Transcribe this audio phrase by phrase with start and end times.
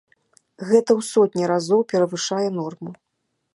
[0.69, 2.91] Гэта ў сотні разоў перавышае норму.